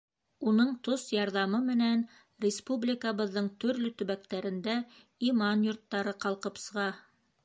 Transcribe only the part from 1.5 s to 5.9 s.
менән республикабыҙҙың төрлө төбәктәрендә иман